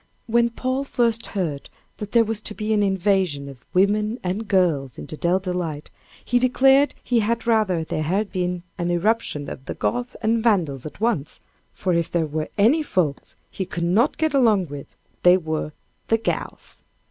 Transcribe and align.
When 0.25 0.49
Paul 0.49 0.83
first 0.83 1.27
heard 1.27 1.69
that 1.97 2.11
there 2.11 2.23
was 2.23 2.41
to 2.41 2.55
be 2.55 2.73
an 2.73 2.81
invasion 2.81 3.47
of 3.47 3.63
"women 3.71 4.17
and 4.23 4.47
girls" 4.47 4.97
into 4.97 5.15
Dell 5.15 5.37
Delight, 5.37 5.91
he 6.25 6.39
declared 6.39 6.95
he 7.03 7.19
had 7.19 7.45
rather 7.45 7.83
there 7.83 8.01
had 8.01 8.31
been 8.31 8.63
an 8.79 8.89
irruption 8.89 9.47
of 9.47 9.65
the 9.65 9.75
Goths 9.75 10.15
and 10.23 10.41
Vandals 10.41 10.87
at 10.87 11.01
once 11.01 11.39
for 11.71 11.93
if 11.93 12.09
there 12.09 12.25
were 12.25 12.49
any 12.57 12.81
folks 12.81 13.35
he 13.51 13.63
could 13.63 13.83
not 13.83 14.17
get 14.17 14.33
along 14.33 14.69
with, 14.69 14.95
they 15.21 15.37
were 15.37 15.71
"the 16.07 16.17
gals." 16.17 16.81